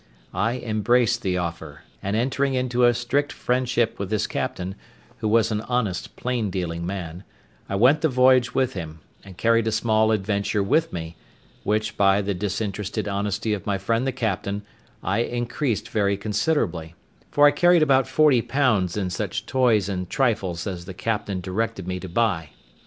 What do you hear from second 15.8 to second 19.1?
very considerably; for I carried about £40